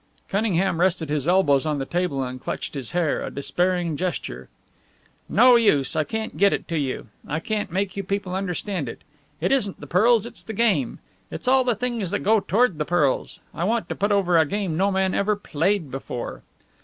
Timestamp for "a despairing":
3.21-3.95